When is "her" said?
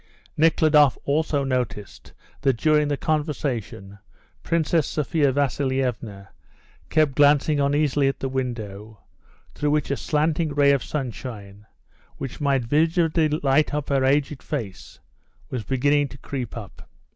13.89-14.03